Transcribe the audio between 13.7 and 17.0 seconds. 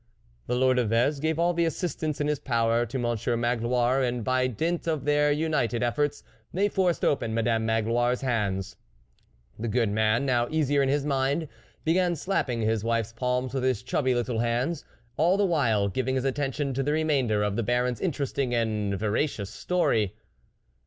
chubby little hands, all the while giving his attention to the